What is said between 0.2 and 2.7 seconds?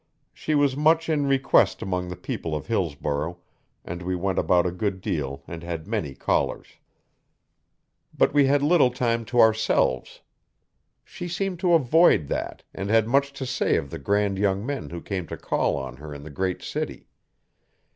She was much in request among the people of